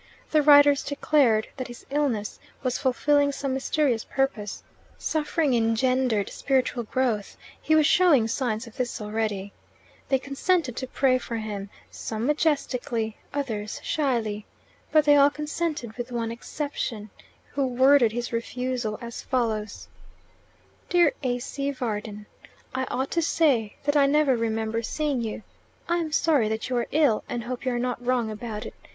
[0.31, 4.63] The writers declared that his illness was fulfilling some mysterious purpose:
[4.97, 9.53] suffering engendered spiritual growth: he was showing signs of this already.
[10.09, 14.47] They consented to pray for him, some majestically, others shyly.
[14.91, 17.11] But they all consented with one exception,
[17.51, 19.87] who worded his refusal as follows:
[20.89, 21.69] Dear A.C.
[21.69, 22.25] Varden,
[22.73, 25.43] I ought to say that I never remember seeing you.
[25.87, 28.73] I am sorry that you are ill, and hope you are wrong about it.